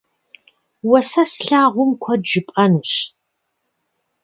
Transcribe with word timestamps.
Уэ 0.89 0.99
сэ 1.09 1.23
слъагъум 1.31 1.91
куэд 2.01 2.21
жыпӏэнущ. 2.29 2.93